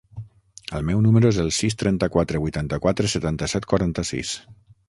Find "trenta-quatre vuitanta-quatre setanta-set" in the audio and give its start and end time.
1.83-3.73